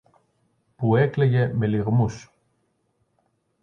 [0.75, 2.31] που έκλαιγε με λυγμούς.